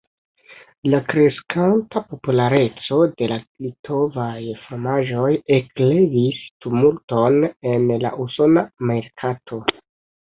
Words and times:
La 0.91 0.99
kreskanta 1.11 2.01
populareco 2.13 2.97
de 3.19 3.27
la 3.31 3.37
litovaj 3.67 4.55
fromaĝoj 4.63 5.29
eklevis 5.59 6.43
tumulton 6.67 7.41
en 7.75 7.89
la 8.07 8.17
usona 8.29 8.67
merkato. 8.93 9.63